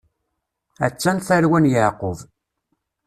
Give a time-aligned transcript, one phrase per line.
[0.85, 2.19] A-tt-an tarwa n Yeɛqub.